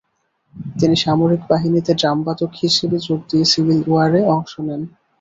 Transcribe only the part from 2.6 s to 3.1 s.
হিসেবে